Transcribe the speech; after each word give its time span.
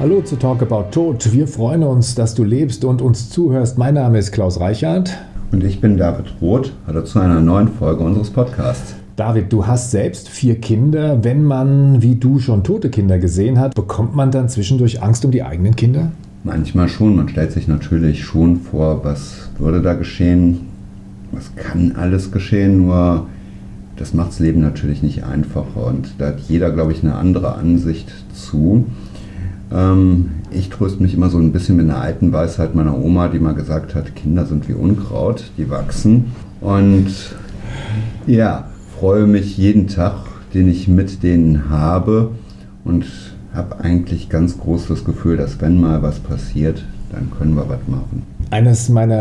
Hallo 0.00 0.22
zu 0.22 0.36
Talk 0.36 0.62
About 0.62 0.92
Tod. 0.92 1.30
Wir 1.30 1.46
freuen 1.46 1.82
uns, 1.82 2.14
dass 2.14 2.34
du 2.34 2.42
lebst 2.42 2.86
und 2.86 3.02
uns 3.02 3.28
zuhörst. 3.28 3.76
Mein 3.76 3.92
Name 3.92 4.16
ist 4.16 4.32
Klaus 4.32 4.58
Reichert. 4.58 5.18
Und 5.52 5.62
ich 5.62 5.82
bin 5.82 5.98
David 5.98 6.24
Roth. 6.40 6.72
Hallo 6.86 7.02
zu 7.02 7.18
einer 7.18 7.42
neuen 7.42 7.68
Folge 7.68 8.02
unseres 8.02 8.30
Podcasts. 8.30 8.94
David, 9.16 9.52
du 9.52 9.66
hast 9.66 9.90
selbst 9.90 10.30
vier 10.30 10.58
Kinder. 10.58 11.22
Wenn 11.22 11.44
man 11.44 12.00
wie 12.00 12.14
du 12.14 12.38
schon 12.38 12.64
tote 12.64 12.88
Kinder 12.88 13.18
gesehen 13.18 13.58
hat, 13.58 13.74
bekommt 13.74 14.16
man 14.16 14.30
dann 14.30 14.48
zwischendurch 14.48 15.02
Angst 15.02 15.26
um 15.26 15.32
die 15.32 15.42
eigenen 15.42 15.76
Kinder? 15.76 16.12
Manchmal 16.44 16.88
schon. 16.88 17.14
Man 17.16 17.28
stellt 17.28 17.52
sich 17.52 17.68
natürlich 17.68 18.24
schon 18.24 18.56
vor, 18.56 19.04
was 19.04 19.50
würde 19.58 19.82
da 19.82 19.92
geschehen, 19.92 20.60
was 21.30 21.54
kann 21.56 21.92
alles 21.96 22.32
geschehen, 22.32 22.86
nur 22.86 23.26
das 23.96 24.14
macht 24.14 24.30
das 24.30 24.38
Leben 24.38 24.62
natürlich 24.62 25.02
nicht 25.02 25.24
einfacher. 25.24 25.88
Und 25.88 26.14
da 26.16 26.28
hat 26.28 26.40
jeder, 26.48 26.70
glaube 26.70 26.92
ich, 26.92 27.02
eine 27.02 27.16
andere 27.16 27.56
Ansicht 27.56 28.10
zu. 28.32 28.86
Ähm, 29.72 30.30
ich 30.50 30.68
tröste 30.68 31.02
mich 31.02 31.14
immer 31.14 31.30
so 31.30 31.38
ein 31.38 31.52
bisschen 31.52 31.76
mit 31.76 31.88
einer 31.88 32.00
alten 32.00 32.32
Weisheit 32.32 32.74
meiner 32.74 32.96
Oma, 32.98 33.28
die 33.28 33.38
mal 33.38 33.54
gesagt 33.54 33.94
hat, 33.94 34.16
Kinder 34.16 34.46
sind 34.46 34.68
wie 34.68 34.74
Unkraut, 34.74 35.50
die 35.56 35.70
wachsen. 35.70 36.32
Und 36.60 37.08
ja, 38.26 38.68
freue 38.98 39.26
mich 39.26 39.56
jeden 39.56 39.86
Tag, 39.86 40.14
den 40.52 40.68
ich 40.68 40.88
mit 40.88 41.22
denen 41.22 41.70
habe 41.70 42.32
und 42.84 43.06
habe 43.54 43.80
eigentlich 43.80 44.28
ganz 44.28 44.58
groß 44.58 44.88
das 44.88 45.04
Gefühl, 45.04 45.36
dass 45.36 45.60
wenn 45.60 45.80
mal 45.80 46.02
was 46.02 46.18
passiert, 46.20 46.84
dann 47.10 47.30
können 47.36 47.54
wir 47.54 47.68
was 47.68 47.80
machen. 47.86 48.22
Eines 48.52 48.88
meiner 48.88 49.14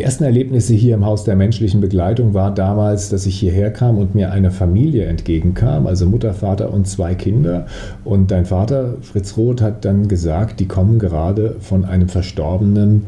ersten 0.00 0.24
Erlebnisse 0.24 0.72
hier 0.72 0.94
im 0.94 1.04
Haus 1.04 1.24
der 1.24 1.36
menschlichen 1.36 1.82
Begleitung 1.82 2.32
war 2.32 2.54
damals, 2.54 3.10
dass 3.10 3.26
ich 3.26 3.38
hierher 3.38 3.70
kam 3.70 3.98
und 3.98 4.14
mir 4.14 4.32
eine 4.32 4.50
Familie 4.50 5.04
entgegenkam, 5.04 5.86
also 5.86 6.06
Mutter, 6.06 6.32
Vater 6.32 6.72
und 6.72 6.88
zwei 6.88 7.14
Kinder. 7.14 7.66
Und 8.04 8.30
dein 8.30 8.46
Vater, 8.46 8.96
Fritz 9.02 9.36
Roth, 9.36 9.60
hat 9.60 9.84
dann 9.84 10.08
gesagt, 10.08 10.60
die 10.60 10.66
kommen 10.66 10.98
gerade 10.98 11.56
von 11.60 11.84
einem 11.84 12.08
verstorbenen 12.08 13.02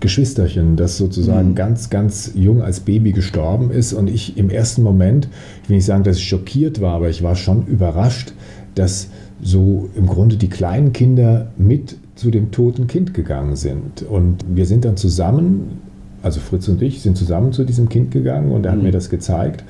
Geschwisterchen, 0.00 0.76
das 0.76 0.96
sozusagen 0.96 1.50
mhm. 1.50 1.54
ganz, 1.54 1.90
ganz 1.90 2.32
jung 2.34 2.62
als 2.62 2.80
Baby 2.80 3.12
gestorben 3.12 3.70
ist. 3.70 3.92
Und 3.92 4.08
ich 4.08 4.38
im 4.38 4.48
ersten 4.48 4.82
Moment, 4.82 5.28
ich 5.62 5.68
will 5.68 5.76
nicht 5.76 5.84
sagen, 5.84 6.02
dass 6.02 6.16
ich 6.16 6.26
schockiert 6.26 6.80
war, 6.80 6.94
aber 6.94 7.10
ich 7.10 7.22
war 7.22 7.36
schon 7.36 7.66
überrascht, 7.66 8.32
dass 8.74 9.08
so 9.42 9.90
im 9.94 10.06
Grunde 10.06 10.36
die 10.36 10.48
kleinen 10.48 10.94
Kinder 10.94 11.48
mit 11.58 11.96
zu 12.20 12.30
dem 12.30 12.50
toten 12.50 12.86
Kind 12.86 13.14
gegangen 13.14 13.56
sind. 13.56 14.02
Und 14.02 14.44
wir 14.46 14.66
sind 14.66 14.84
dann 14.84 14.98
zusammen, 14.98 15.78
also 16.22 16.38
Fritz 16.38 16.68
und 16.68 16.82
ich 16.82 17.00
sind 17.00 17.16
zusammen 17.16 17.52
zu 17.52 17.64
diesem 17.64 17.88
Kind 17.88 18.10
gegangen 18.10 18.52
und 18.52 18.66
er 18.66 18.72
hat 18.72 18.78
mhm. 18.78 18.84
mir 18.84 18.92
das 18.92 19.08
gezeigt. 19.08 19.64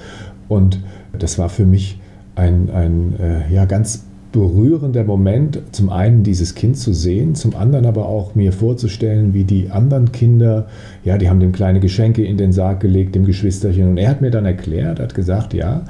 Und 0.48 0.80
das 1.16 1.38
war 1.38 1.48
für 1.48 1.64
mich 1.64 2.00
ein, 2.34 2.68
ein 2.70 3.14
äh, 3.20 3.54
ja, 3.54 3.66
ganz 3.66 4.04
berührender 4.32 5.04
Moment, 5.04 5.60
zum 5.70 5.90
einen 5.90 6.24
dieses 6.24 6.56
Kind 6.56 6.76
zu 6.76 6.92
sehen, 6.92 7.36
zum 7.36 7.54
anderen 7.54 7.86
aber 7.86 8.06
auch 8.06 8.34
mir 8.34 8.52
vorzustellen, 8.52 9.32
wie 9.32 9.44
die 9.44 9.70
anderen 9.70 10.10
Kinder, 10.10 10.66
ja, 11.04 11.18
die 11.18 11.30
haben 11.30 11.38
dem 11.38 11.52
kleine 11.52 11.78
Geschenke 11.78 12.24
in 12.24 12.36
den 12.36 12.52
Sarg 12.52 12.80
gelegt, 12.80 13.14
dem 13.14 13.26
Geschwisterchen. 13.26 13.90
Und 13.90 13.96
er 13.96 14.10
hat 14.10 14.22
mir 14.22 14.32
dann 14.32 14.44
erklärt, 14.44 14.98
hat 14.98 15.14
gesagt, 15.14 15.54
ja, 15.54 15.84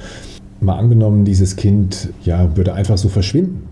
mal 0.61 0.77
angenommen, 0.77 1.25
dieses 1.25 1.57
Kind 1.57 2.11
ja, 2.23 2.55
würde 2.55 2.75
einfach 2.75 2.99
so 2.99 3.09
verschwinden. 3.09 3.70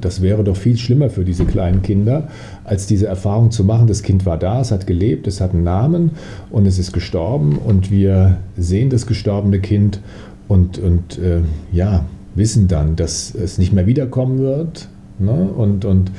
Das 0.00 0.20
wäre 0.20 0.44
doch 0.44 0.56
viel 0.56 0.76
schlimmer 0.76 1.10
für 1.10 1.24
diese 1.24 1.44
kleinen 1.44 1.82
Kinder, 1.82 2.28
als 2.64 2.86
diese 2.86 3.06
Erfahrung 3.06 3.50
zu 3.50 3.64
machen. 3.64 3.86
Das 3.86 4.02
Kind 4.02 4.26
war 4.26 4.38
da, 4.38 4.60
es 4.60 4.70
hat 4.70 4.86
gelebt, 4.86 5.26
es 5.26 5.40
hat 5.40 5.52
einen 5.52 5.64
Namen 5.64 6.12
und 6.50 6.66
es 6.66 6.78
ist 6.78 6.92
gestorben 6.92 7.58
und 7.58 7.90
wir 7.90 8.38
sehen 8.56 8.90
das 8.90 9.06
gestorbene 9.06 9.60
Kind 9.60 10.00
und, 10.48 10.78
und 10.78 11.18
äh, 11.18 11.40
ja, 11.72 12.04
wissen 12.34 12.68
dann, 12.68 12.96
dass 12.96 13.34
es 13.34 13.58
nicht 13.58 13.72
mehr 13.72 13.86
wiederkommen 13.86 14.38
wird 14.38 14.88
ne? 15.18 15.48
und, 15.56 15.84
und 15.84 16.10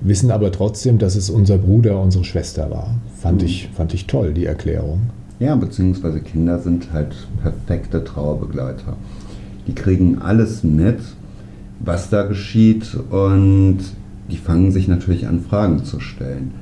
wissen 0.00 0.30
aber 0.30 0.50
trotzdem, 0.52 0.98
dass 0.98 1.16
es 1.16 1.30
unser 1.30 1.58
Bruder, 1.58 2.00
unsere 2.00 2.24
Schwester 2.24 2.70
war. 2.70 2.94
Fand, 3.20 3.42
mhm. 3.42 3.46
ich, 3.46 3.68
fand 3.72 3.94
ich 3.94 4.06
toll, 4.06 4.34
die 4.34 4.46
Erklärung. 4.46 5.00
Ja, 5.38 5.54
beziehungsweise 5.54 6.20
Kinder 6.20 6.58
sind 6.58 6.92
halt 6.92 7.14
perfekte 7.42 8.04
Trauerbegleiter. 8.04 8.96
Die 9.66 9.74
kriegen 9.74 10.18
alles 10.18 10.62
mit 10.64 10.98
was 11.80 12.10
da 12.10 12.22
geschieht 12.24 12.94
und 13.10 13.78
die 14.30 14.36
fangen 14.36 14.70
sich 14.70 14.86
natürlich 14.86 15.26
an, 15.26 15.40
Fragen 15.40 15.84
zu 15.84 15.98
stellen. 15.98 16.52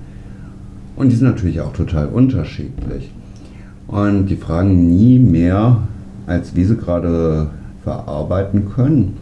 Und 0.97 1.11
die 1.11 1.17
sind 1.17 1.29
natürlich 1.29 1.61
auch 1.61 1.73
total 1.73 2.09
unterschiedlich. 2.09 3.13
Und 3.87 4.27
die 4.27 4.37
fragen 4.37 4.89
nie 4.89 5.19
mehr, 5.19 5.83
als 6.27 6.57
wie 6.57 6.65
sie 6.65 6.77
gerade 6.77 7.51
verarbeiten 7.85 8.71
können. 8.71 9.17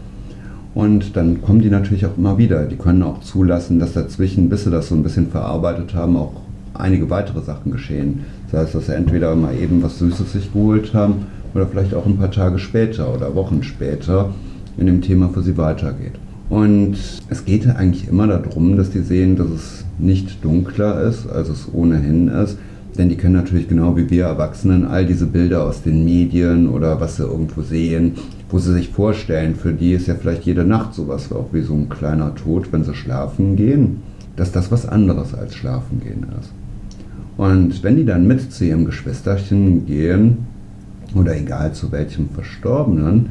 Und 0.75 1.17
dann 1.17 1.41
kommen 1.43 1.61
die 1.61 1.71
natürlich 1.71 2.05
auch 2.07 2.17
immer 2.17 2.39
wieder. 2.39 2.65
Die 2.65 2.77
können 2.77 3.03
auch 3.03 3.21
zulassen, 3.21 3.78
dass 3.78 3.95
dazwischen, 3.95 4.49
bis 4.49 4.65
sie 4.65 4.71
das 4.71 4.89
so 4.89 4.95
ein 4.95 5.03
bisschen 5.03 5.28
verarbeitet 5.28 5.95
haben, 5.95 6.17
auch 6.17 6.33
einige 6.75 7.09
weitere 7.09 7.41
Sachen 7.41 7.73
geschehen. 7.73 8.25
Das 8.51 8.61
heißt, 8.61 8.75
dass 8.75 8.87
sie 8.87 8.95
entweder 8.95 9.34
mal 9.34 9.57
eben 9.57 9.83
was 9.83 9.99
Süßes 9.99 10.33
sich 10.33 10.53
geholt 10.53 10.93
haben 10.95 11.27
oder 11.55 11.67
vielleicht 11.67 11.95
auch 11.95 12.07
ein 12.07 12.19
paar 12.19 12.31
Tage 12.31 12.59
später 12.59 13.13
oder 13.15 13.34
Wochen 13.34 13.63
später 13.63 14.31
in 14.79 14.87
dem 14.87 15.03
Thema 15.03 15.29
für 15.29 15.43
sie 15.43 15.57
weitergeht. 15.57 16.13
Und 16.49 16.97
es 17.29 17.45
geht 17.45 17.67
eigentlich 17.67 18.09
immer 18.09 18.27
darum, 18.27 18.77
dass 18.77 18.91
die 18.91 19.01
sehen, 19.01 19.37
dass 19.37 19.49
es 19.49 19.85
nicht 19.99 20.45
dunkler 20.45 21.03
ist, 21.03 21.29
als 21.29 21.49
es 21.49 21.69
ohnehin 21.73 22.29
ist. 22.29 22.59
Denn 22.97 23.09
die 23.09 23.17
können 23.17 23.35
natürlich 23.35 23.69
genau 23.69 23.97
wie 23.97 24.09
wir 24.09 24.25
Erwachsenen 24.25 24.87
all 24.87 25.05
diese 25.05 25.27
Bilder 25.27 25.65
aus 25.65 25.83
den 25.83 26.05
Medien 26.05 26.69
oder 26.69 27.01
was 27.01 27.17
sie 27.17 27.25
irgendwo 27.25 27.63
sehen, 27.63 28.13
wo 28.49 28.59
sie 28.59 28.73
sich 28.73 28.91
vorstellen, 28.91 29.55
für 29.55 29.73
die 29.73 29.93
ist 29.93 30.07
ja 30.07 30.15
vielleicht 30.15 30.45
jede 30.45 30.65
Nacht 30.65 30.95
sowas 30.95 31.31
auch 31.33 31.49
wie 31.53 31.63
so 31.63 31.75
ein 31.75 31.89
kleiner 31.89 32.35
Tod, 32.35 32.73
wenn 32.73 32.85
sie 32.85 32.95
schlafen 32.95 33.57
gehen, 33.57 34.03
dass 34.37 34.53
das 34.53 34.71
was 34.71 34.87
anderes 34.87 35.35
als 35.35 35.55
schlafen 35.55 36.01
gehen 36.01 36.27
ist. 36.41 36.53
Und 37.37 37.83
wenn 37.83 37.97
die 37.97 38.05
dann 38.05 38.27
mit 38.27 38.53
zu 38.53 38.65
ihrem 38.65 38.87
Geschwisterchen 38.87 39.85
gehen, 39.85 40.47
oder 41.15 41.37
egal 41.37 41.73
zu 41.73 41.93
welchem 41.93 42.29
Verstorbenen, 42.31 43.31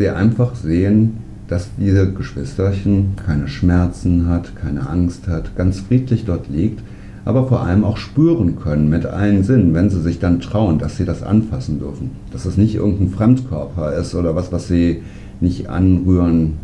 sie 0.00 0.08
einfach 0.08 0.54
sehen, 0.54 1.18
dass 1.46 1.68
diese 1.78 2.12
Geschwisterchen 2.12 3.16
keine 3.26 3.48
Schmerzen 3.48 4.28
hat, 4.28 4.56
keine 4.56 4.88
Angst 4.88 5.28
hat, 5.28 5.56
ganz 5.56 5.80
friedlich 5.80 6.24
dort 6.24 6.48
liegt, 6.48 6.80
aber 7.24 7.46
vor 7.46 7.62
allem 7.62 7.84
auch 7.84 7.98
spüren 7.98 8.58
können 8.58 8.88
mit 8.88 9.04
allen 9.04 9.44
Sinnen, 9.44 9.74
wenn 9.74 9.90
sie 9.90 10.00
sich 10.00 10.18
dann 10.18 10.40
trauen, 10.40 10.78
dass 10.78 10.96
sie 10.96 11.04
das 11.04 11.22
anfassen 11.22 11.80
dürfen. 11.80 12.12
Dass 12.32 12.46
es 12.46 12.56
nicht 12.56 12.76
irgendein 12.76 13.10
Fremdkörper 13.10 13.94
ist 13.94 14.14
oder 14.14 14.34
was, 14.34 14.52
was 14.52 14.68
sie 14.68 15.02
nicht 15.40 15.68
anrühren 15.68 16.54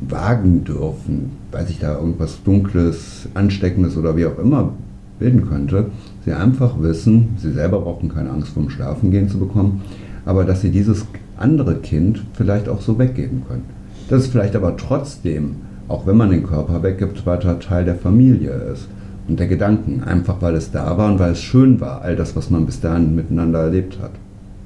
wagen 0.00 0.64
dürfen, 0.64 1.32
weil 1.52 1.66
sich 1.66 1.78
da 1.78 1.98
irgendwas 1.98 2.42
Dunkles, 2.42 3.28
Ansteckendes 3.34 3.96
oder 3.96 4.16
wie 4.16 4.26
auch 4.26 4.38
immer 4.38 4.72
bilden 5.18 5.46
könnte. 5.46 5.90
Sie 6.24 6.32
einfach 6.32 6.80
wissen, 6.80 7.36
sie 7.38 7.52
selber 7.52 7.80
brauchen 7.80 8.08
keine 8.08 8.30
Angst 8.30 8.48
vom 8.48 8.70
Schlafengehen 8.70 9.28
zu 9.28 9.38
bekommen, 9.38 9.82
aber 10.24 10.44
dass 10.44 10.60
sie 10.60 10.70
dieses 10.70 11.06
andere 11.38 11.76
Kind 11.76 12.22
vielleicht 12.34 12.68
auch 12.68 12.80
so 12.80 12.98
weggeben 12.98 13.42
können. 13.46 13.64
Das 14.08 14.24
ist 14.24 14.32
vielleicht 14.32 14.56
aber 14.56 14.76
trotzdem, 14.76 15.56
auch 15.88 16.06
wenn 16.06 16.16
man 16.16 16.30
den 16.30 16.44
Körper 16.44 16.82
weggibt, 16.82 17.26
weiter 17.26 17.58
Teil 17.58 17.84
der 17.84 17.96
Familie 17.96 18.52
ist 18.72 18.88
und 19.28 19.40
der 19.40 19.48
Gedanken, 19.48 20.02
einfach 20.04 20.40
weil 20.40 20.54
es 20.54 20.70
da 20.70 20.96
war 20.96 21.10
und 21.10 21.18
weil 21.18 21.32
es 21.32 21.40
schön 21.40 21.80
war, 21.80 22.02
all 22.02 22.16
das, 22.16 22.36
was 22.36 22.50
man 22.50 22.66
bis 22.66 22.80
dahin 22.80 23.14
miteinander 23.14 23.60
erlebt 23.60 23.98
hat. 24.00 24.12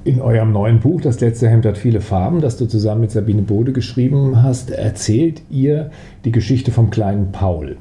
In 0.03 0.19
eurem 0.19 0.51
neuen 0.51 0.79
Buch, 0.79 1.01
Das 1.01 1.19
letzte 1.19 1.47
Hemd 1.47 1.65
hat 1.65 1.77
viele 1.77 2.01
Farben, 2.01 2.41
das 2.41 2.57
du 2.57 2.65
zusammen 2.65 3.01
mit 3.01 3.11
Sabine 3.11 3.43
Bode 3.43 3.71
geschrieben 3.71 4.41
hast, 4.41 4.71
erzählt 4.71 5.43
ihr 5.51 5.91
die 6.25 6.31
Geschichte 6.31 6.71
vom 6.71 6.89
kleinen 6.89 7.31
Paul. 7.31 7.77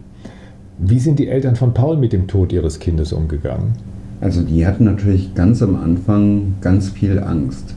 Wie 0.79 0.99
sind 0.99 1.19
die 1.19 1.29
Eltern 1.29 1.57
von 1.57 1.73
Paul 1.73 1.97
mit 1.97 2.13
dem 2.13 2.27
Tod 2.27 2.53
ihres 2.53 2.79
Kindes 2.79 3.13
umgegangen? 3.13 3.73
Also 4.21 4.43
die 4.43 4.67
hatten 4.67 4.85
natürlich 4.85 5.35
ganz 5.35 5.63
am 5.63 5.77
Anfang 5.77 6.55
ganz 6.61 6.91
viel 6.91 7.19
Angst 7.19 7.75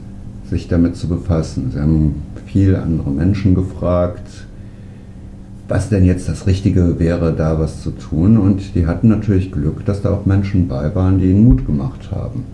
sich 0.48 0.68
damit 0.68 0.96
zu 0.96 1.08
befassen. 1.08 1.70
Sie 1.72 1.80
haben 1.80 2.22
viel 2.46 2.76
andere 2.76 3.10
Menschen 3.10 3.54
gefragt, 3.54 4.46
was 5.68 5.88
denn 5.88 6.04
jetzt 6.04 6.28
das 6.28 6.46
Richtige 6.46 6.98
wäre, 6.98 7.32
da 7.32 7.58
was 7.58 7.82
zu 7.82 7.90
tun. 7.90 8.36
Und 8.36 8.74
die 8.74 8.86
hatten 8.86 9.08
natürlich 9.08 9.50
Glück, 9.50 9.84
dass 9.84 10.02
da 10.02 10.10
auch 10.10 10.26
Menschen 10.26 10.68
bei 10.68 10.94
waren, 10.94 11.18
die 11.18 11.30
ihnen 11.30 11.44
Mut 11.44 11.66
gemacht 11.66 12.10
haben, 12.10 12.44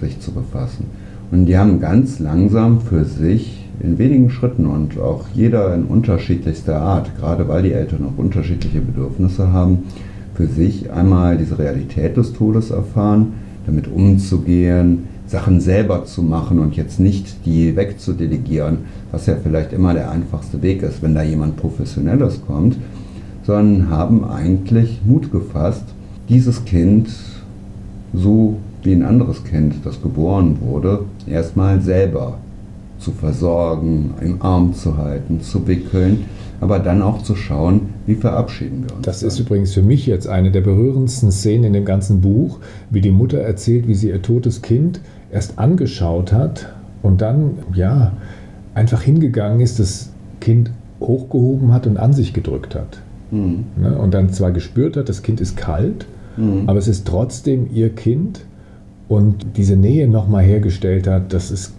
sich 0.00 0.20
zu 0.20 0.32
befassen. 0.32 0.86
Und 1.30 1.46
die 1.46 1.58
haben 1.58 1.80
ganz 1.80 2.18
langsam 2.18 2.80
für 2.80 3.04
sich 3.04 3.64
in 3.80 3.98
wenigen 3.98 4.30
Schritten 4.30 4.66
und 4.66 4.98
auch 4.98 5.26
jeder 5.34 5.74
in 5.74 5.84
unterschiedlichster 5.84 6.80
Art, 6.80 7.16
gerade 7.18 7.46
weil 7.46 7.62
die 7.62 7.72
Eltern 7.72 8.06
auch 8.06 8.18
unterschiedliche 8.18 8.80
Bedürfnisse 8.80 9.52
haben, 9.52 9.84
für 10.34 10.46
sich 10.46 10.90
einmal 10.90 11.36
diese 11.36 11.58
Realität 11.58 12.16
des 12.16 12.32
Todes 12.32 12.70
erfahren, 12.70 13.34
damit 13.66 13.88
umzugehen, 13.88 15.04
Sachen 15.28 15.60
selber 15.60 16.04
zu 16.06 16.22
machen 16.22 16.58
und 16.58 16.76
jetzt 16.76 16.98
nicht 16.98 17.44
die 17.44 17.76
wegzudelegieren, 17.76 18.78
was 19.12 19.26
ja 19.26 19.36
vielleicht 19.40 19.72
immer 19.72 19.94
der 19.94 20.10
einfachste 20.10 20.62
Weg 20.62 20.82
ist, 20.82 21.02
wenn 21.02 21.14
da 21.14 21.22
jemand 21.22 21.56
Professionelles 21.56 22.40
kommt, 22.46 22.76
sondern 23.44 23.90
haben 23.90 24.24
eigentlich 24.24 25.00
Mut 25.04 25.30
gefasst, 25.30 25.84
dieses 26.28 26.64
Kind 26.64 27.10
so 28.14 28.58
wie 28.82 28.92
ein 28.92 29.02
anderes 29.02 29.44
Kind, 29.44 29.74
das 29.84 30.02
geboren 30.02 30.58
wurde, 30.60 31.00
erstmal 31.26 31.80
selber 31.80 32.38
zu 32.98 33.12
versorgen, 33.12 34.14
im 34.20 34.42
Arm 34.42 34.74
zu 34.74 34.96
halten, 34.96 35.40
zu 35.40 35.66
wickeln, 35.66 36.24
aber 36.60 36.78
dann 36.78 37.02
auch 37.02 37.22
zu 37.22 37.36
schauen, 37.36 37.90
wie 38.06 38.16
verabschieden 38.16 38.84
wir 38.86 38.96
uns. 38.96 39.04
Das 39.04 39.20
dann. 39.20 39.28
ist 39.28 39.38
übrigens 39.38 39.72
für 39.72 39.82
mich 39.82 40.06
jetzt 40.06 40.26
eine 40.26 40.50
der 40.50 40.62
berührendsten 40.62 41.30
Szenen 41.30 41.64
in 41.64 41.72
dem 41.74 41.84
ganzen 41.84 42.20
Buch, 42.20 42.58
wie 42.90 43.00
die 43.00 43.10
Mutter 43.10 43.38
erzählt, 43.38 43.86
wie 43.86 43.94
sie 43.94 44.08
ihr 44.08 44.22
totes 44.22 44.62
Kind 44.62 45.00
erst 45.30 45.58
angeschaut 45.58 46.32
hat 46.32 46.72
und 47.02 47.20
dann, 47.20 47.58
ja, 47.74 48.12
einfach 48.74 49.02
hingegangen 49.02 49.60
ist, 49.60 49.78
das 49.78 50.10
Kind 50.40 50.70
hochgehoben 51.00 51.72
hat 51.72 51.86
und 51.86 51.96
an 51.96 52.12
sich 52.12 52.32
gedrückt 52.32 52.74
hat. 52.74 53.00
Mhm. 53.30 53.64
Ne? 53.76 53.96
Und 53.98 54.14
dann 54.14 54.30
zwar 54.30 54.52
gespürt 54.52 54.96
hat, 54.96 55.08
das 55.08 55.22
Kind 55.22 55.40
ist 55.40 55.56
kalt, 55.56 56.06
mhm. 56.36 56.64
aber 56.66 56.78
es 56.78 56.88
ist 56.88 57.06
trotzdem 57.06 57.68
ihr 57.72 57.90
Kind 57.90 58.44
und 59.08 59.46
diese 59.56 59.76
Nähe 59.76 60.08
nochmal 60.08 60.44
hergestellt 60.44 61.06
hat, 61.06 61.32
das 61.32 61.50
ist 61.50 61.74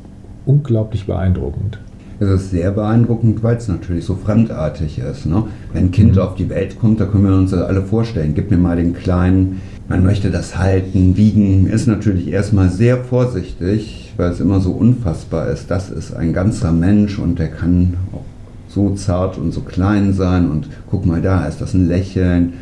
unglaublich 0.45 1.05
beeindruckend. 1.05 1.79
Es 2.21 2.29
ist 2.29 2.51
sehr 2.51 2.71
beeindruckend, 2.71 3.43
weil 3.43 3.55
es 3.55 3.69
natürlich 3.69 4.03
so 4.03 4.15
fremdartig 4.15 4.99
ist. 4.99 5.25
Ne? 5.25 5.43
Wenn 5.71 5.85
ein 5.85 5.91
Kind 5.91 6.15
mhm. 6.15 6.21
auf 6.21 6.35
die 6.35 6.49
Welt 6.49 6.77
kommt, 6.79 6.99
da 6.99 7.05
können 7.05 7.25
wir 7.25 7.33
uns 7.33 7.53
alle 7.53 7.81
vorstellen. 7.81 8.33
Gib 8.35 8.51
mir 8.51 8.57
mal 8.57 8.75
den 8.75 8.93
Kleinen, 8.93 9.61
man 9.89 10.03
möchte 10.03 10.31
das 10.31 10.57
halten, 10.57 11.17
wiegen, 11.17 11.67
ist 11.67 11.87
natürlich 11.87 12.29
erstmal 12.29 12.69
sehr 12.69 13.03
vorsichtig, 13.03 14.13
weil 14.15 14.31
es 14.31 14.39
immer 14.39 14.61
so 14.61 14.71
unfassbar 14.71 15.49
ist. 15.49 15.69
Das 15.69 15.89
ist 15.89 16.13
ein 16.13 16.31
ganzer 16.31 16.71
Mensch 16.71 17.19
und 17.19 17.39
der 17.39 17.49
kann 17.49 17.95
auch 18.13 18.23
so 18.69 18.93
zart 18.93 19.37
und 19.37 19.51
so 19.51 19.61
klein 19.61 20.13
sein 20.13 20.49
und 20.49 20.69
guck 20.89 21.05
mal 21.05 21.21
da, 21.21 21.45
ist 21.45 21.59
das 21.59 21.73
ein 21.73 21.87
Lächeln 21.87 22.53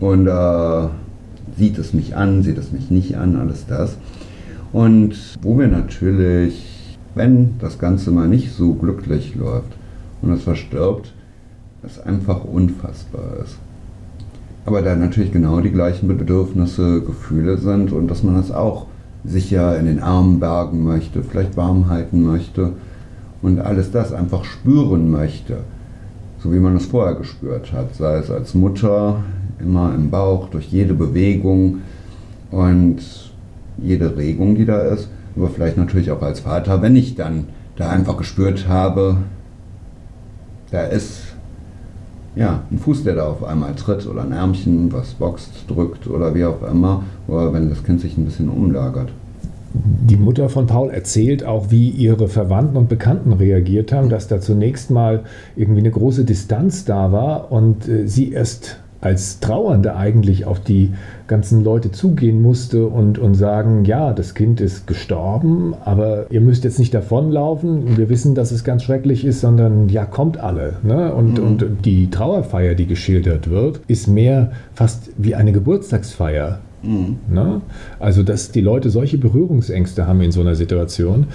und 0.00 0.26
äh, 0.26 0.88
sieht 1.56 1.78
es 1.78 1.94
mich 1.94 2.16
an, 2.16 2.42
sieht 2.42 2.58
es 2.58 2.72
mich 2.72 2.90
nicht 2.90 3.16
an, 3.16 3.36
alles 3.36 3.64
das. 3.66 3.96
Und 4.72 5.14
wo 5.40 5.58
wir 5.58 5.68
natürlich 5.68 6.72
wenn 7.14 7.58
das 7.58 7.78
Ganze 7.78 8.10
mal 8.10 8.28
nicht 8.28 8.52
so 8.52 8.74
glücklich 8.74 9.34
läuft 9.34 9.72
und 10.22 10.32
es 10.32 10.42
verstirbt, 10.42 11.12
es 11.82 11.98
einfach 11.98 12.44
unfassbar 12.44 13.38
ist. 13.44 13.58
Aber 14.64 14.82
da 14.82 14.94
natürlich 14.94 15.32
genau 15.32 15.60
die 15.60 15.72
gleichen 15.72 16.08
Bedürfnisse, 16.08 17.00
Gefühle 17.02 17.58
sind 17.58 17.92
und 17.92 18.08
dass 18.08 18.22
man 18.22 18.36
das 18.36 18.52
auch 18.52 18.86
sicher 19.24 19.78
in 19.78 19.86
den 19.86 20.00
Armen 20.00 20.40
bergen 20.40 20.84
möchte, 20.84 21.22
vielleicht 21.22 21.56
warm 21.56 21.88
halten 21.88 22.22
möchte 22.22 22.72
und 23.40 23.60
alles 23.60 23.90
das 23.90 24.12
einfach 24.12 24.44
spüren 24.44 25.10
möchte, 25.10 25.58
so 26.38 26.52
wie 26.52 26.58
man 26.58 26.76
es 26.76 26.86
vorher 26.86 27.14
gespürt 27.14 27.72
hat, 27.72 27.94
sei 27.94 28.16
es 28.18 28.30
als 28.30 28.54
Mutter, 28.54 29.22
immer 29.60 29.94
im 29.94 30.10
Bauch, 30.10 30.48
durch 30.48 30.66
jede 30.66 30.94
Bewegung 30.94 31.78
und 32.50 32.98
jede 33.78 34.16
Regung, 34.16 34.54
die 34.54 34.64
da 34.64 34.80
ist 34.80 35.08
aber 35.36 35.48
vielleicht 35.48 35.76
natürlich 35.76 36.10
auch 36.10 36.22
als 36.22 36.40
Vater, 36.40 36.82
wenn 36.82 36.96
ich 36.96 37.14
dann 37.14 37.46
da 37.76 37.90
einfach 37.90 38.16
gespürt 38.16 38.68
habe, 38.68 39.18
da 40.70 40.84
ist 40.84 41.31
ja, 42.34 42.62
ein 42.70 42.78
Fuß, 42.78 43.04
der 43.04 43.16
da 43.16 43.28
auf 43.28 43.44
einmal 43.44 43.74
tritt 43.74 44.06
oder 44.06 44.22
ein 44.22 44.32
Ärmchen, 44.32 44.92
was 44.92 45.14
boxt, 45.14 45.64
drückt 45.68 46.06
oder 46.06 46.34
wie 46.34 46.44
auch 46.44 46.62
immer, 46.62 47.04
oder 47.28 47.52
wenn 47.52 47.68
das 47.68 47.84
Kind 47.84 48.00
sich 48.00 48.16
ein 48.16 48.24
bisschen 48.24 48.48
umlagert. 48.48 49.10
Die 49.74 50.16
Mutter 50.16 50.48
von 50.48 50.66
Paul 50.66 50.90
erzählt 50.90 51.44
auch, 51.44 51.70
wie 51.70 51.88
ihre 51.88 52.28
Verwandten 52.28 52.76
und 52.76 52.88
Bekannten 52.88 53.32
reagiert 53.32 53.92
haben, 53.92 54.10
dass 54.10 54.28
da 54.28 54.40
zunächst 54.40 54.90
mal 54.90 55.20
irgendwie 55.56 55.80
eine 55.80 55.90
große 55.90 56.24
Distanz 56.24 56.84
da 56.84 57.10
war 57.10 57.50
und 57.50 57.88
äh, 57.88 58.06
sie 58.06 58.32
erst 58.32 58.78
als 59.02 59.40
Trauernde 59.40 59.96
eigentlich 59.96 60.46
auf 60.46 60.60
die 60.60 60.92
ganzen 61.26 61.62
Leute 61.64 61.90
zugehen 61.90 62.40
musste 62.40 62.86
und, 62.86 63.18
und 63.18 63.34
sagen, 63.34 63.84
ja, 63.84 64.12
das 64.12 64.34
Kind 64.34 64.60
ist 64.60 64.86
gestorben, 64.86 65.74
aber 65.84 66.26
ihr 66.30 66.40
müsst 66.40 66.62
jetzt 66.64 66.78
nicht 66.78 66.94
davonlaufen, 66.94 67.96
wir 67.96 68.08
wissen, 68.08 68.34
dass 68.36 68.52
es 68.52 68.62
ganz 68.62 68.84
schrecklich 68.84 69.24
ist, 69.24 69.40
sondern 69.40 69.88
ja, 69.88 70.06
kommt 70.06 70.38
alle. 70.38 70.74
Ne? 70.84 71.12
Und, 71.12 71.38
mhm. 71.38 71.44
und 71.44 71.66
die 71.84 72.10
Trauerfeier, 72.10 72.74
die 72.74 72.86
geschildert 72.86 73.50
wird, 73.50 73.80
ist 73.88 74.06
mehr 74.06 74.52
fast 74.72 75.10
wie 75.18 75.34
eine 75.34 75.52
Geburtstagsfeier. 75.52 76.60
Mhm. 76.84 77.16
Ne? 77.28 77.60
Also, 77.98 78.22
dass 78.22 78.52
die 78.52 78.60
Leute 78.60 78.90
solche 78.90 79.18
Berührungsängste 79.18 80.06
haben 80.06 80.20
in 80.20 80.30
so 80.30 80.40
einer 80.40 80.54
Situation, 80.54 81.26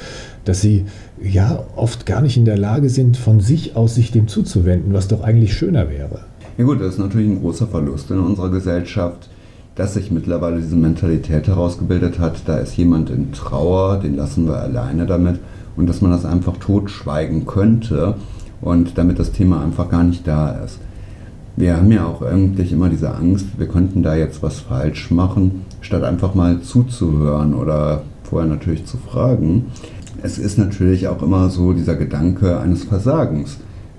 dass 0.45 0.61
sie 0.61 0.85
ja 1.21 1.65
oft 1.75 2.05
gar 2.05 2.21
nicht 2.21 2.37
in 2.37 2.45
der 2.45 2.57
Lage 2.57 2.87
sind, 2.87 3.17
von 3.17 3.41
sich 3.41 3.75
aus 3.75 3.95
sich 3.95 4.11
dem 4.11 4.29
zuzuwenden, 4.29 4.93
was 4.93 5.09
doch 5.09 5.21
eigentlich 5.21 5.53
schöner 5.53 5.89
wäre. 5.89 6.21
Ja 6.57 6.63
gut, 6.63 6.81
das 6.81 6.93
ist 6.93 6.99
natürlich 6.99 7.29
ein 7.29 7.39
großer 7.39 7.67
Verlust 7.67 8.09
in 8.09 8.17
unserer 8.17 8.49
Gesellschaft, 8.49 9.29
dass 9.75 9.93
sich 9.93 10.09
mittlerweile 10.09 10.59
diese 10.59 10.75
Mentalität 10.75 11.47
herausgebildet 11.47 12.17
hat, 12.17 12.41
da 12.47 12.57
ist 12.57 12.75
jemand 12.77 13.11
in 13.11 13.31
Trauer, 13.31 13.99
den 13.99 14.15
lassen 14.15 14.47
wir 14.47 14.57
alleine 14.57 15.05
damit 15.05 15.39
und 15.75 15.87
dass 15.87 16.01
man 16.01 16.09
das 16.09 16.25
einfach 16.25 16.57
totschweigen 16.57 17.45
könnte 17.45 18.15
und 18.59 18.97
damit 18.97 19.19
das 19.19 19.33
Thema 19.33 19.61
einfach 19.61 19.87
gar 19.91 20.03
nicht 20.03 20.27
da 20.27 20.49
ist. 20.63 20.79
Wir 21.55 21.77
haben 21.77 21.91
ja 21.91 22.07
auch 22.07 22.23
eigentlich 22.23 22.71
immer 22.71 22.89
diese 22.89 23.13
Angst, 23.13 23.45
wir 23.59 23.67
könnten 23.67 24.01
da 24.01 24.15
jetzt 24.15 24.41
was 24.41 24.59
falsch 24.59 25.11
machen, 25.11 25.63
statt 25.81 26.03
einfach 26.03 26.33
mal 26.33 26.61
zuzuhören 26.61 27.53
oder 27.53 28.01
vorher 28.23 28.49
natürlich 28.49 28.85
zu 28.85 28.97
fragen. 28.97 29.65
Es 30.23 30.39
ist 30.39 30.57
natürlich 30.57 31.07
auch 31.07 31.21
immer 31.21 31.51
so 31.51 31.73
dieser 31.73 31.95
Gedanke 31.95 32.59
eines 32.59 32.83
Versagens. 32.83 33.57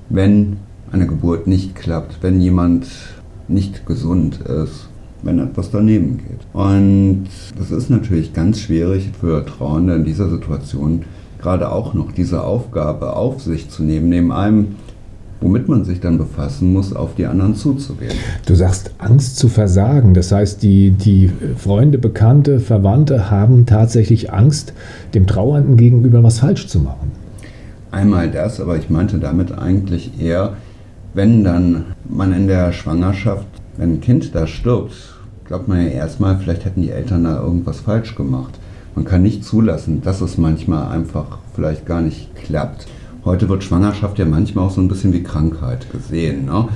Wenn 0.08 0.56
eine 0.92 1.06
Geburt 1.06 1.46
nicht 1.46 1.74
klappt, 1.74 2.22
wenn 2.22 2.40
jemand 2.40 2.86
nicht 3.48 3.86
gesund 3.86 4.40
ist, 4.40 4.88
wenn 5.22 5.38
etwas 5.38 5.70
daneben 5.70 6.18
geht. 6.18 6.46
Und 6.52 7.26
das 7.58 7.70
ist 7.70 7.90
natürlich 7.90 8.32
ganz 8.32 8.60
schwierig 8.60 9.10
für 9.20 9.44
Trauernde 9.44 9.94
in 9.94 10.04
dieser 10.04 10.28
Situation, 10.28 11.02
gerade 11.40 11.70
auch 11.72 11.94
noch 11.94 12.12
diese 12.12 12.42
Aufgabe 12.42 13.16
auf 13.16 13.42
sich 13.42 13.68
zu 13.68 13.82
nehmen, 13.82 14.08
neben 14.08 14.32
allem, 14.32 14.76
womit 15.40 15.68
man 15.68 15.84
sich 15.84 16.00
dann 16.00 16.18
befassen 16.18 16.72
muss, 16.72 16.92
auf 16.92 17.14
die 17.14 17.26
anderen 17.26 17.54
zuzugehen. 17.54 18.12
Du 18.46 18.54
sagst 18.54 18.92
Angst 18.98 19.36
zu 19.36 19.48
versagen. 19.48 20.14
Das 20.14 20.32
heißt, 20.32 20.62
die, 20.62 20.90
die 20.90 21.30
Freunde, 21.56 21.98
Bekannte, 21.98 22.58
Verwandte 22.58 23.30
haben 23.30 23.64
tatsächlich 23.64 24.32
Angst, 24.32 24.72
dem 25.14 25.26
Trauernden 25.26 25.76
gegenüber 25.76 26.22
was 26.22 26.40
falsch 26.40 26.66
zu 26.66 26.80
machen. 26.80 27.12
Einmal 27.90 28.30
das, 28.30 28.60
aber 28.60 28.76
ich 28.76 28.90
meinte 28.90 29.18
damit 29.18 29.56
eigentlich 29.56 30.20
eher, 30.20 30.54
wenn 31.14 31.44
dann 31.44 31.84
man 32.08 32.32
in 32.32 32.46
der 32.46 32.72
Schwangerschaft, 32.72 33.46
wenn 33.76 33.94
ein 33.94 34.00
Kind 34.00 34.34
da 34.34 34.46
stirbt, 34.46 34.94
glaubt 35.44 35.68
man 35.68 35.80
ja 35.80 35.88
erstmal, 35.88 36.38
vielleicht 36.38 36.64
hätten 36.64 36.82
die 36.82 36.90
Eltern 36.90 37.24
da 37.24 37.40
irgendwas 37.40 37.80
falsch 37.80 38.14
gemacht. 38.14 38.58
Man 38.94 39.04
kann 39.04 39.22
nicht 39.22 39.44
zulassen, 39.44 40.02
dass 40.02 40.20
es 40.20 40.38
manchmal 40.38 40.88
einfach 40.88 41.38
vielleicht 41.54 41.86
gar 41.86 42.00
nicht 42.00 42.34
klappt. 42.36 42.86
Heute 43.24 43.48
wird 43.48 43.64
Schwangerschaft 43.64 44.18
ja 44.18 44.24
manchmal 44.24 44.66
auch 44.66 44.70
so 44.70 44.80
ein 44.80 44.88
bisschen 44.88 45.12
wie 45.12 45.22
Krankheit 45.22 45.90
gesehen. 45.90 46.46
Ne? 46.46 46.68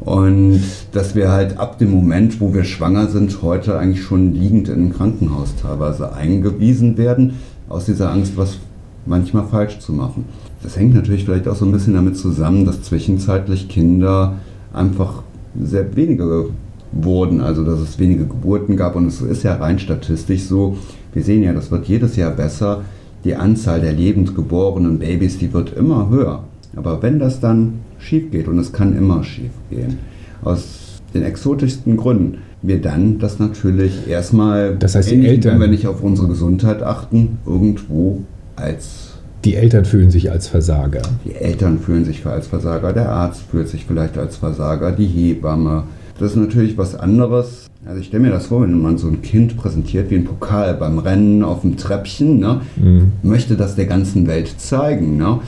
Und 0.00 0.60
dass 0.92 1.14
wir 1.14 1.30
halt 1.30 1.58
ab 1.58 1.78
dem 1.78 1.90
Moment, 1.90 2.40
wo 2.40 2.54
wir 2.54 2.64
schwanger 2.64 3.08
sind, 3.08 3.42
heute 3.42 3.78
eigentlich 3.78 4.04
schon 4.04 4.34
liegend 4.34 4.68
in 4.68 4.86
ein 4.86 4.92
Krankenhaus 4.92 5.54
teilweise 5.60 6.12
eingewiesen 6.12 6.96
werden, 6.96 7.34
aus 7.68 7.84
dieser 7.84 8.10
Angst, 8.10 8.36
was 8.36 8.58
manchmal 9.08 9.44
falsch 9.44 9.78
zu 9.78 9.92
machen. 9.92 10.24
Das 10.62 10.76
hängt 10.76 10.94
natürlich 10.94 11.24
vielleicht 11.24 11.48
auch 11.48 11.56
so 11.56 11.64
ein 11.64 11.72
bisschen 11.72 11.94
damit 11.94 12.16
zusammen, 12.16 12.64
dass 12.64 12.82
zwischenzeitlich 12.82 13.68
Kinder 13.68 14.34
einfach 14.72 15.22
sehr 15.60 15.96
wenige 15.96 16.50
wurden, 16.92 17.40
also 17.40 17.64
dass 17.64 17.80
es 17.80 17.98
wenige 17.98 18.26
Geburten 18.26 18.76
gab 18.76 18.96
und 18.96 19.06
es 19.06 19.20
ist 19.20 19.42
ja 19.42 19.56
rein 19.56 19.78
statistisch 19.78 20.44
so, 20.44 20.78
wir 21.12 21.22
sehen 21.22 21.42
ja, 21.42 21.52
das 21.52 21.70
wird 21.70 21.86
jedes 21.86 22.16
Jahr 22.16 22.30
besser, 22.30 22.82
die 23.24 23.34
Anzahl 23.34 23.80
der 23.80 23.92
lebend 23.92 24.34
geborenen 24.34 24.98
Babys, 24.98 25.38
die 25.38 25.52
wird 25.52 25.76
immer 25.76 26.08
höher. 26.08 26.44
Aber 26.76 27.02
wenn 27.02 27.18
das 27.18 27.40
dann 27.40 27.80
schief 27.98 28.30
geht, 28.30 28.48
und 28.48 28.58
es 28.58 28.72
kann 28.72 28.96
immer 28.96 29.24
schief 29.24 29.50
gehen, 29.70 29.98
aus 30.42 31.00
den 31.14 31.24
exotischsten 31.24 31.96
Gründen, 31.96 32.38
wir 32.62 32.80
dann 32.80 33.18
das 33.18 33.38
natürlich 33.38 34.08
erstmal, 34.08 34.76
das 34.76 34.94
heißt, 34.94 35.10
die 35.10 35.26
Eltern, 35.26 35.54
wenn 35.54 35.60
wir 35.62 35.68
nicht 35.68 35.86
auf 35.86 36.02
unsere 36.02 36.28
Gesundheit 36.28 36.82
achten, 36.82 37.38
irgendwo 37.46 38.22
als 38.58 39.08
die 39.44 39.54
Eltern 39.54 39.84
fühlen 39.84 40.10
sich 40.10 40.30
als 40.32 40.48
Versager. 40.48 41.02
Die 41.24 41.34
Eltern 41.34 41.78
fühlen 41.78 42.04
sich 42.04 42.26
als 42.26 42.48
Versager, 42.48 42.92
der 42.92 43.08
Arzt 43.08 43.42
fühlt 43.50 43.68
sich 43.68 43.84
vielleicht 43.84 44.18
als 44.18 44.36
Versager, 44.36 44.90
die 44.90 45.06
Hebamme. 45.06 45.84
Das 46.18 46.32
ist 46.32 46.36
natürlich 46.36 46.76
was 46.76 46.96
anderes. 46.96 47.68
Also 47.86 48.00
ich 48.00 48.08
stelle 48.08 48.24
mir 48.24 48.30
das 48.30 48.46
vor, 48.46 48.62
wenn 48.62 48.82
man 48.82 48.98
so 48.98 49.06
ein 49.06 49.22
Kind 49.22 49.56
präsentiert 49.56 50.10
wie 50.10 50.16
ein 50.16 50.24
Pokal 50.24 50.74
beim 50.74 50.98
Rennen 50.98 51.44
auf 51.44 51.60
dem 51.60 51.76
Treppchen, 51.76 52.40
ne, 52.40 52.60
mhm. 52.76 53.12
möchte 53.22 53.56
das 53.56 53.76
der 53.76 53.86
ganzen 53.86 54.26
Welt 54.26 54.52
zeigen. 54.58 55.16
Ne? 55.16 55.38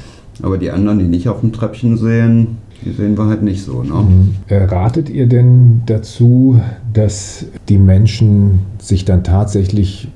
Aber 0.41 0.57
die 0.57 0.71
anderen, 0.71 1.01
die 1.01 1.07
nicht 1.07 1.29
auf 1.29 1.41
dem 1.41 1.53
Treppchen 1.53 1.97
sehen, 1.97 2.59
die 2.85 2.93
sehen 2.93 3.17
wir 3.17 3.27
halt 3.27 3.43
nicht 3.43 3.65
so. 3.65 3.83
Ne? 3.83 3.95
Mhm. 3.95 4.35
Ratet 4.49 5.11
ihr 5.11 5.27
denn 5.27 5.83
dazu, 5.87 6.61
dass 6.93 7.45
die 7.69 7.79
Menschen 7.79 8.61
sich 8.79 9.05
dann 9.05 9.25
tatsächlich 9.25 10.09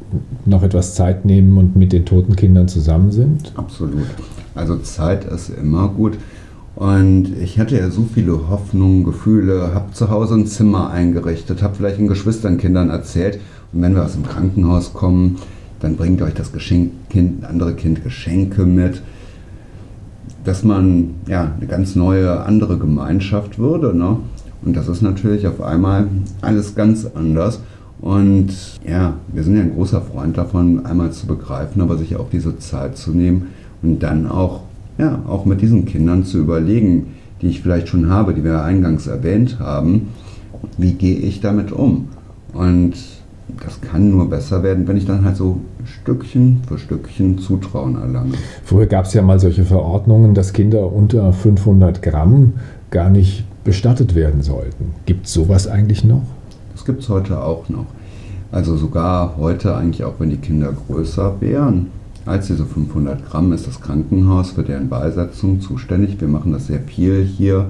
noch 0.47 0.62
etwas 0.62 0.94
Zeit 0.94 1.25
nehmen 1.25 1.59
und 1.59 1.76
mit 1.76 1.92
den 1.92 2.04
toten 2.04 2.37
Kindern 2.37 2.68
zusammen 2.68 3.12
sind? 3.12 3.52
Absolut. 3.56 4.06
Also 4.54 4.76
Zeit 4.78 5.25
ist 5.25 5.50
immer 5.50 5.88
gut. 5.88 6.16
Und 6.76 7.28
ich 7.40 7.59
hatte 7.59 7.76
ja 7.76 7.88
so 7.90 8.04
viele 8.12 8.49
Hoffnungen, 8.49 9.04
Gefühle, 9.04 9.75
habe 9.75 9.92
zu 9.92 10.11
Hause 10.11 10.35
ein 10.35 10.47
Zimmer 10.47 10.90
eingerichtet, 10.90 11.62
habe 11.62 11.76
vielleicht 11.76 11.99
den 11.99 12.09
Geschwisternkindern 12.09 12.90
erzählt. 12.90 13.38
Und 13.73 13.83
wenn 13.83 13.94
wir 13.94 14.04
aus 14.04 14.14
dem 14.14 14.25
Krankenhaus 14.25 14.92
kommen, 14.92 15.38
dann 15.80 15.97
bringt 15.97 16.21
euch 16.23 16.35
das 16.35 16.52
Geschenk, 16.52 16.92
kind, 17.11 17.44
andere 17.44 17.75
Kind 17.75 18.02
Geschenke 18.02 18.64
mit 18.64 19.02
dass 20.44 20.62
man 20.62 21.10
ja 21.26 21.52
eine 21.56 21.66
ganz 21.66 21.96
neue, 21.96 22.40
andere 22.44 22.78
Gemeinschaft 22.78 23.58
würde. 23.58 23.96
Ne? 23.96 24.18
Und 24.64 24.76
das 24.76 24.88
ist 24.88 25.02
natürlich 25.02 25.46
auf 25.46 25.62
einmal 25.62 26.08
alles 26.40 26.74
ganz 26.74 27.06
anders. 27.14 27.60
Und 28.00 28.48
ja, 28.86 29.14
wir 29.32 29.42
sind 29.42 29.56
ja 29.56 29.62
ein 29.62 29.74
großer 29.74 30.02
Freund 30.02 30.36
davon, 30.36 30.84
einmal 30.84 31.10
zu 31.12 31.26
begreifen, 31.26 31.80
aber 31.80 31.96
sich 31.96 32.16
auch 32.16 32.28
diese 32.30 32.58
Zeit 32.58 32.96
zu 32.96 33.12
nehmen 33.12 33.48
und 33.82 34.02
dann 34.02 34.26
auch, 34.26 34.60
ja, 34.98 35.20
auch 35.26 35.46
mit 35.46 35.62
diesen 35.62 35.86
Kindern 35.86 36.24
zu 36.24 36.38
überlegen, 36.38 37.14
die 37.40 37.48
ich 37.48 37.62
vielleicht 37.62 37.88
schon 37.88 38.10
habe, 38.10 38.34
die 38.34 38.44
wir 38.44 38.62
eingangs 38.62 39.06
erwähnt 39.06 39.58
haben, 39.58 40.08
wie 40.76 40.92
gehe 40.92 41.16
ich 41.16 41.40
damit 41.40 41.72
um? 41.72 42.08
Und 42.52 42.94
das 43.64 43.80
kann 43.80 44.10
nur 44.10 44.28
besser 44.28 44.62
werden, 44.62 44.86
wenn 44.86 44.96
ich 44.96 45.06
dann 45.06 45.24
halt 45.24 45.36
so 45.36 45.60
Stückchen 45.87 46.62
für 46.67 46.79
Stückchen 46.79 47.38
Zutrauen 47.38 47.97
erlange. 47.97 48.35
Früher 48.64 48.87
gab 48.87 49.07
es 49.07 49.14
ja 49.14 49.23
mal 49.23 49.41
solche 49.41 49.64
Verordnungen, 49.64 50.35
dass 50.35 50.53
Kinder 50.53 50.93
unter 50.93 51.33
500 51.33 52.03
Gramm 52.03 52.55
gar 52.91 53.11
nicht 53.11 53.45
bestattet 53.64 54.14
werden 54.14 54.43
sollten. 54.43 54.95
Gibt 55.07 55.26
es 55.26 55.33
sowas 55.33 55.67
eigentlich 55.67 56.05
noch? 56.05 56.23
Das 56.73 56.85
gibt 56.85 57.03
es 57.03 57.09
heute 57.09 57.43
auch 57.43 57.69
noch. 57.69 57.87
Also 58.53 58.76
sogar 58.76 59.37
heute 59.37 59.76
eigentlich 59.76 60.05
auch, 60.05 60.14
wenn 60.19 60.31
die 60.31 60.37
Kinder 60.37 60.73
größer 60.87 61.41
wären 61.41 61.88
als 62.26 62.47
diese 62.47 62.64
500 62.64 63.29
Gramm, 63.29 63.53
ist 63.53 63.67
das 63.67 63.81
Krankenhaus 63.81 64.53
für 64.53 64.62
deren 64.62 64.88
Beisetzung 64.88 65.61
zuständig. 65.61 66.21
Wir 66.21 66.29
machen 66.29 66.53
das 66.53 66.69
sehr 66.69 66.81
viel 66.81 67.25
hier 67.25 67.67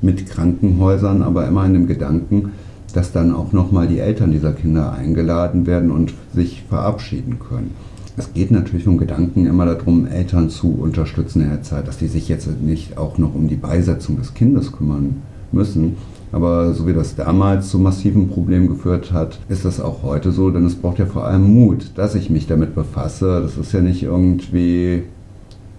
mit 0.00 0.28
Krankenhäusern, 0.28 1.22
aber 1.22 1.46
immer 1.46 1.64
in 1.66 1.74
dem 1.74 1.86
Gedanken, 1.86 2.52
dass 2.92 3.12
dann 3.12 3.34
auch 3.34 3.52
nochmal 3.52 3.88
die 3.88 3.98
Eltern 3.98 4.32
dieser 4.32 4.52
Kinder 4.52 4.92
eingeladen 4.92 5.66
werden 5.66 5.90
und 5.90 6.14
sich 6.34 6.64
verabschieden 6.68 7.38
können. 7.38 7.72
Es 8.16 8.34
geht 8.34 8.50
natürlich 8.50 8.86
um 8.86 8.98
Gedanken 8.98 9.46
immer 9.46 9.64
darum, 9.64 10.06
Eltern 10.06 10.50
zu 10.50 10.68
unterstützen 10.68 11.42
in 11.42 11.48
der 11.48 11.62
Zeit, 11.62 11.88
dass 11.88 11.96
die 11.96 12.08
sich 12.08 12.28
jetzt 12.28 12.48
nicht 12.60 12.98
auch 12.98 13.16
noch 13.16 13.34
um 13.34 13.48
die 13.48 13.56
Beisetzung 13.56 14.18
des 14.18 14.34
Kindes 14.34 14.72
kümmern 14.72 15.22
müssen. 15.50 15.96
Aber 16.30 16.72
so 16.74 16.86
wie 16.86 16.92
das 16.94 17.14
damals 17.14 17.68
zu 17.68 17.78
massiven 17.78 18.28
Problemen 18.28 18.68
geführt 18.68 19.12
hat, 19.12 19.38
ist 19.48 19.64
das 19.64 19.80
auch 19.80 20.02
heute 20.02 20.32
so, 20.32 20.50
denn 20.50 20.64
es 20.64 20.74
braucht 20.74 20.98
ja 20.98 21.06
vor 21.06 21.26
allem 21.26 21.42
Mut, 21.42 21.92
dass 21.94 22.14
ich 22.14 22.30
mich 22.30 22.46
damit 22.46 22.74
befasse. 22.74 23.40
Das 23.42 23.56
ist 23.56 23.72
ja 23.72 23.80
nicht 23.80 24.02
irgendwie, 24.02 25.04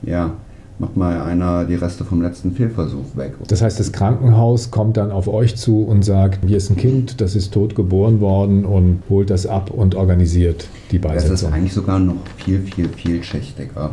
ja, 0.03 0.31
macht 0.79 0.97
mal 0.97 1.21
einer 1.21 1.65
die 1.65 1.75
Reste 1.75 2.03
vom 2.03 2.21
letzten 2.21 2.51
Fehlversuch 2.51 3.15
weg. 3.15 3.33
Das 3.47 3.61
heißt, 3.61 3.79
das 3.79 3.91
Krankenhaus 3.91 4.71
kommt 4.71 4.97
dann 4.97 5.11
auf 5.11 5.27
euch 5.27 5.55
zu 5.55 5.83
und 5.83 6.03
sagt, 6.03 6.45
hier 6.45 6.57
ist 6.57 6.69
ein 6.69 6.77
Kind, 6.77 7.21
das 7.21 7.35
ist 7.35 7.53
tot 7.53 7.75
geboren 7.75 8.21
worden 8.21 8.65
und 8.65 9.03
holt 9.09 9.29
das 9.29 9.45
ab 9.45 9.69
und 9.71 9.95
organisiert 9.95 10.67
die 10.91 10.99
Beisetzung. 10.99 11.31
Das 11.31 11.43
ist 11.43 11.51
eigentlich 11.51 11.73
sogar 11.73 11.99
noch 11.99 12.15
viel, 12.37 12.61
viel, 12.61 12.89
vielschichtiger. 12.89 13.91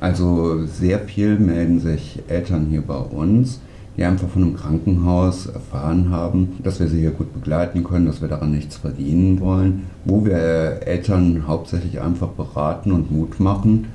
Also 0.00 0.66
sehr 0.66 1.00
viel 1.00 1.38
melden 1.38 1.80
sich 1.80 2.20
Eltern 2.28 2.66
hier 2.70 2.82
bei 2.82 2.96
uns, 2.96 3.60
die 3.96 4.04
einfach 4.04 4.28
von 4.28 4.42
einem 4.42 4.56
Krankenhaus 4.56 5.46
erfahren 5.46 6.10
haben, 6.10 6.58
dass 6.62 6.80
wir 6.80 6.88
sie 6.88 7.00
hier 7.00 7.10
gut 7.10 7.32
begleiten 7.32 7.84
können, 7.84 8.06
dass 8.06 8.20
wir 8.20 8.28
daran 8.28 8.50
nichts 8.50 8.76
verdienen 8.76 9.38
wollen, 9.40 9.82
wo 10.04 10.24
wir 10.24 10.80
Eltern 10.86 11.44
hauptsächlich 11.46 12.00
einfach 12.00 12.28
beraten 12.28 12.90
und 12.90 13.12
Mut 13.12 13.38
machen, 13.38 13.86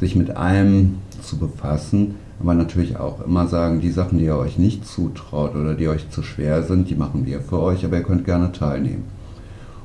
sich 0.00 0.16
mit 0.16 0.30
allem 0.30 0.96
zu 1.22 1.38
befassen, 1.38 2.14
aber 2.40 2.54
natürlich 2.54 2.96
auch 2.96 3.24
immer 3.24 3.48
sagen, 3.48 3.80
die 3.80 3.90
Sachen, 3.90 4.18
die 4.18 4.24
ihr 4.24 4.36
euch 4.36 4.58
nicht 4.58 4.86
zutraut 4.86 5.56
oder 5.56 5.74
die 5.74 5.88
euch 5.88 6.08
zu 6.10 6.22
schwer 6.22 6.62
sind, 6.62 6.88
die 6.88 6.94
machen 6.94 7.26
wir 7.26 7.40
für 7.40 7.60
euch, 7.60 7.84
aber 7.84 7.96
ihr 7.96 8.04
könnt 8.04 8.24
gerne 8.24 8.52
teilnehmen. 8.52 9.04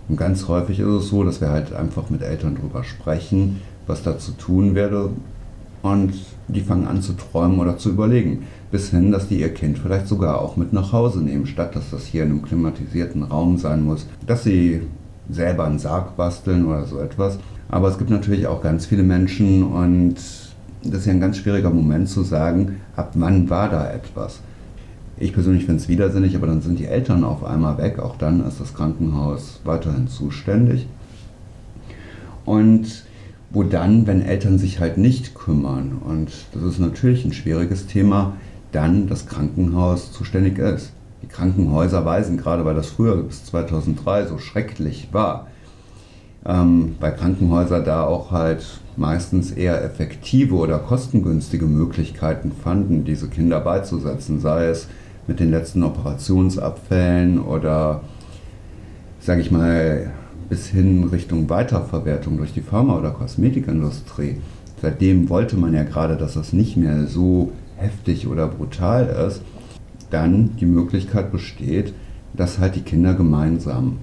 Und 0.08 0.17
ganz 0.17 0.48
häufig 0.48 0.79
ist 0.79 0.88
es 0.88 1.08
so, 1.08 1.24
dass 1.24 1.41
wir 1.41 1.50
halt 1.50 1.74
einfach 1.74 2.10
mit 2.10 2.22
Eltern 2.22 2.55
drüber 2.55 2.84
sprechen, 2.84 3.62
was 3.88 4.03
da 4.03 4.17
zu 4.20 4.34
tun 4.34 4.75
werde 4.75 5.10
und 5.82 6.13
die 6.48 6.62
fangen 6.62 6.88
an 6.88 7.01
zu 7.01 7.13
träumen 7.13 7.60
oder 7.60 7.77
zu 7.77 7.89
überlegen. 7.89 8.43
Bis 8.72 8.89
hin, 8.89 9.12
dass 9.12 9.27
die 9.27 9.39
ihr 9.39 9.53
Kind 9.53 9.77
vielleicht 9.77 10.08
sogar 10.08 10.41
auch 10.41 10.55
mit 10.58 10.74
nach 10.74 10.93
Hause 10.93 11.20
nehmen, 11.20 11.46
statt 11.46 11.75
dass 11.75 11.91
das 11.91 12.05
hier 12.05 12.24
in 12.24 12.32
einem 12.32 12.41
klimatisierten 12.41 13.24
Raum 13.24 13.58
sein 13.58 13.84
muss. 13.84 14.08
Dass 14.25 14.43
sie 14.43 14.82
selber 15.30 15.65
einen 15.65 15.80
Sarg 15.80 16.15
basteln 16.15 16.65
oder 16.65 16.86
so 16.86 17.00
etwas. 17.00 17.39
Aber 17.70 17.88
es 17.88 17.98
gibt 17.98 18.10
natürlich 18.10 18.48
auch 18.48 18.62
ganz 18.62 18.86
viele 18.86 19.03
Menschen 19.03 19.63
und 19.63 20.15
das 20.84 21.00
ist 21.00 21.06
ja 21.06 21.13
ein 21.13 21.22
ganz 21.22 21.38
schwieriger 21.38 21.70
Moment 21.70 22.10
zu 22.10 22.24
sagen, 22.24 22.82
ab 22.96 23.12
wann 23.15 23.50
war 23.50 23.70
da 23.70 23.89
etwas. 23.89 24.42
Ich 25.18 25.34
persönlich 25.34 25.65
finde 25.65 25.82
es 25.82 25.88
widersinnig, 25.88 26.36
aber 26.36 26.48
dann 26.48 26.62
sind 26.62 26.80
die 26.80 26.86
Eltern 26.86 27.24
auf 27.24 27.44
einmal 27.44 27.77
weg. 27.77 28.00
Auch 28.00 28.18
dann 28.18 28.46
ist 28.46 28.60
das 28.60 28.74
Krankenhaus 28.74 29.62
weiterhin 29.63 30.08
zuständig. 30.08 30.88
Und 32.46 33.06
wo 33.51 33.63
dann, 33.63 34.08
wenn 34.08 34.22
Eltern 34.22 34.58
sich 34.58 34.80
halt 34.80 34.98
nicht 34.98 35.36
kümmern, 35.36 36.01
und 36.03 36.32
das 36.53 36.63
ist 36.63 36.80
natürlich 36.80 37.24
ein 37.24 37.34
schwieriges 37.34 37.86
Thema, 37.86 38.34
dann 38.72 39.08
das 39.08 39.27
Krankenhaus 39.27 40.12
zuständig 40.12 40.58
ist. 40.58 40.92
Die 41.24 41.27
Krankenhäuser 41.27 42.06
weisen, 42.06 42.38
gerade 42.38 42.65
weil 42.65 42.75
das 42.75 42.88
früher 42.89 43.15
bis 43.15 43.46
2003 43.46 44.27
so 44.27 44.38
schrecklich 44.38 45.10
war, 45.12 45.48
ähm, 46.46 46.96
bei 47.00 47.12
Krankenhäusern 47.12 47.86
da 47.86 48.03
auch 48.03 48.32
halt 48.32 48.82
meistens 48.98 49.51
eher 49.51 49.84
effektive 49.84 50.56
oder 50.56 50.80
kostengünstige 50.80 51.65
Möglichkeiten 51.65 52.51
fanden, 52.51 53.06
diese 53.06 53.30
Kinder 53.30 53.60
beizusetzen, 53.62 54.39
sei 54.39 54.68
es 54.68 54.88
mit 55.25 55.39
den 55.39 55.51
letzten 55.51 55.84
Operationsabfällen 55.84 57.39
oder, 57.39 58.01
sage 59.20 59.42
ich 59.42 59.51
mal, 59.51 60.12
bis 60.50 60.68
hin 60.68 61.06
Richtung 61.06 61.50
Weiterverwertung 61.50 62.38
durch 62.38 62.53
die 62.53 62.62
Pharma- 62.62 62.98
oder 62.98 63.12
Kosmetikindustrie. 63.12 64.38
Seitdem 64.82 65.30
wollte 65.30 65.56
man 65.56 65.74
ja 65.74 65.84
gerade, 65.84 66.18
dass 66.18 66.34
das 66.34 66.51
nicht 66.51 66.75
mehr 66.75 67.08
so 67.08 67.53
heftig 67.77 68.27
oder 68.27 68.48
brutal 68.48 69.06
ist, 69.27 69.42
dann 70.13 70.55
die 70.60 70.65
Möglichkeit 70.65 71.32
besteht, 71.32 71.93
dass 72.34 72.60
halt 72.60 72.75
die 72.75 72.82
Kinder 72.82 73.13
gemeinsam 73.13 73.98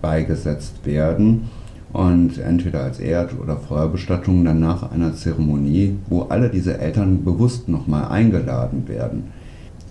beigesetzt 0.00 0.84
werden 0.84 1.50
und 1.92 2.38
entweder 2.38 2.82
als 2.84 2.98
Erd- 2.98 3.38
oder 3.38 3.56
Feuerbestattung 3.56 4.44
dann 4.44 4.60
nach 4.60 4.90
einer 4.90 5.14
Zeremonie, 5.14 5.98
wo 6.08 6.22
alle 6.22 6.48
diese 6.48 6.78
Eltern 6.78 7.24
bewusst 7.24 7.68
nochmal 7.68 8.06
eingeladen 8.06 8.88
werden, 8.88 9.24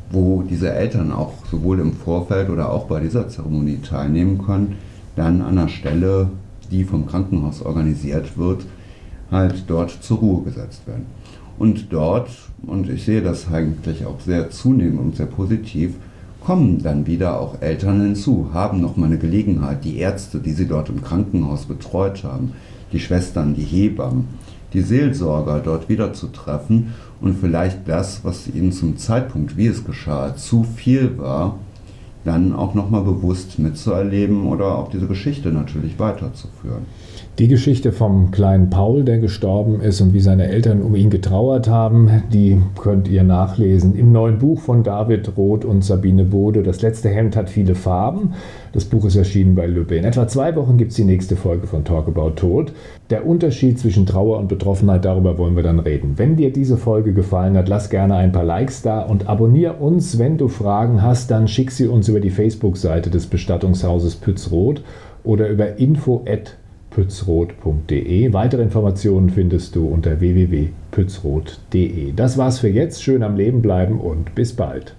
wo 0.10 0.42
diese 0.42 0.74
Eltern 0.74 1.12
auch 1.12 1.34
sowohl 1.50 1.80
im 1.80 1.94
Vorfeld 1.94 2.50
oder 2.50 2.72
auch 2.72 2.86
bei 2.86 3.00
dieser 3.00 3.30
Zeremonie 3.30 3.80
teilnehmen 3.82 4.44
können, 4.44 4.76
dann 5.16 5.42
an 5.42 5.58
der 5.58 5.68
Stelle, 5.68 6.30
die 6.72 6.84
vom 6.84 7.06
Krankenhaus 7.06 7.62
organisiert 7.62 8.38
wird, 8.38 8.66
halt 9.30 9.66
dort 9.68 9.92
zur 9.92 10.18
Ruhe 10.18 10.44
gesetzt 10.44 10.88
werden. 10.88 11.06
Und 11.62 11.94
dort, 11.94 12.32
und 12.66 12.90
ich 12.90 13.06
sehe 13.06 13.22
das 13.22 13.52
eigentlich 13.54 14.08
auch 14.08 14.20
sehr 14.20 14.50
zunehmend 14.50 15.00
und 15.00 15.16
sehr 15.16 15.28
positiv, 15.28 15.94
kommen 16.44 16.82
dann 16.82 17.06
wieder 17.06 17.40
auch 17.40 17.62
Eltern 17.62 18.02
hinzu, 18.02 18.50
haben 18.52 18.82
noch 18.82 18.98
mal 18.98 19.06
eine 19.06 19.20
Gelegenheit, 19.20 19.84
die 19.84 19.98
Ärzte, 19.98 20.40
die 20.40 20.54
sie 20.54 20.66
dort 20.66 20.90
im 20.90 21.04
Krankenhaus 21.04 21.68
betreut 21.68 22.24
haben, 22.24 22.54
die 22.92 23.00
Schwestern, 23.00 23.54
die 23.54 23.62
Hebammen, 23.62 24.28
die 24.74 24.82
Seelsorger 24.82 25.60
dort 25.60 25.88
wieder 25.88 26.14
zu 26.14 26.30
treffen 26.30 26.96
und 27.22 27.38
vielleicht 27.38 27.88
das, 27.88 28.26
was 28.26 28.48
ihnen 28.48 28.72
zum 28.72 28.98
Zeitpunkt, 28.98 29.56
wie 29.56 29.68
es 29.68 29.86
geschah, 29.86 30.36
zu 30.36 30.64
viel 30.64 31.20
war, 31.20 31.60
dann 32.26 32.54
auch 32.54 32.74
noch 32.74 32.90
mal 32.90 33.04
bewusst 33.04 33.60
mitzuerleben 33.60 34.48
oder 34.48 34.80
auch 34.80 34.90
diese 34.90 35.06
Geschichte 35.06 35.50
natürlich 35.50 36.00
weiterzuführen. 36.00 36.88
Die 37.40 37.48
Geschichte 37.48 37.94
vom 37.94 38.30
kleinen 38.30 38.70
Paul, 38.70 39.06
der 39.06 39.18
gestorben 39.18 39.80
ist 39.80 40.02
und 40.02 40.14
wie 40.14 40.20
seine 40.20 40.50
Eltern 40.50 40.82
um 40.82 40.96
ihn 40.96 41.10
getrauert 41.10 41.70
haben, 41.70 42.24
die 42.32 42.62
könnt 42.78 43.08
ihr 43.08 43.24
nachlesen 43.24 43.96
im 43.96 44.12
neuen 44.12 44.38
Buch 44.38 44.60
von 44.60 44.84
David 44.84 45.38
Roth 45.38 45.64
und 45.64 45.84
Sabine 45.84 46.26
Bode. 46.26 46.62
Das 46.62 46.82
letzte 46.82 47.08
Hemd 47.08 47.38
hat 47.38 47.50
viele 47.50 47.74
Farben. 47.74 48.34
Das 48.74 48.84
Buch 48.84 49.06
ist 49.06 49.16
erschienen 49.16 49.56
bei 49.56 49.66
Lübbe. 49.66 49.96
In 49.96 50.04
etwa 50.04 50.28
zwei 50.28 50.56
Wochen 50.58 50.78
gibt 50.78 50.92
es 50.92 50.98
die 50.98 51.06
nächste 51.06 51.38
Folge 51.38 51.68
von 51.68 51.86
Talk 51.86 52.10
About 52.10 52.32
Tod. 52.32 52.74
Der 53.10 53.26
Unterschied 53.26 53.80
zwischen 53.80 54.06
Trauer 54.06 54.38
und 54.38 54.50
Betroffenheit, 54.50 55.06
darüber 55.06 55.38
wollen 55.38 55.56
wir 55.56 55.64
dann 55.64 55.80
reden. 55.80 56.14
Wenn 56.18 56.36
dir 56.36 56.52
diese 56.52 56.76
Folge 56.76 57.14
gefallen 57.14 57.56
hat, 57.56 57.70
lass 57.70 57.90
gerne 57.90 58.16
ein 58.16 58.34
paar 58.34 58.44
Likes 58.44 58.82
da 58.82 59.02
und 59.02 59.30
abonniere 59.30 59.76
uns. 59.76 60.20
Wenn 60.20 60.38
du 60.38 60.50
Fragen 60.50 61.02
hast, 61.02 61.32
dann 61.32 61.48
schick 61.48 61.72
sie 61.72 61.88
uns 61.88 62.10
über 62.10 62.20
die 62.20 62.30
Facebook-Seite 62.30 63.10
des 63.10 63.26
Bestattungshauses 63.26 64.18
Pützroth 64.18 64.84
oder 65.24 65.48
über 65.48 65.80
info@ 65.80 66.61
pützroth.de. 66.92 68.32
Weitere 68.34 68.62
Informationen 68.62 69.30
findest 69.32 69.76
du 69.76 69.88
unter 69.88 70.20
www.pützroth.de. 70.20 72.14
Das 72.14 72.38
war's 72.38 72.60
für 72.60 72.70
jetzt. 72.70 73.04
Schön 73.04 73.24
am 73.24 73.36
Leben 73.36 73.62
bleiben 73.62 74.00
und 74.00 74.36
bis 74.36 74.56
bald. 74.56 74.96